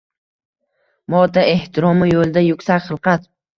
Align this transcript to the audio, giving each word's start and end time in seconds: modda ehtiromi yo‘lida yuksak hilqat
modda 1.15 1.45
ehtiromi 1.53 2.09
yo‘lida 2.15 2.45
yuksak 2.49 2.91
hilqat 2.91 3.33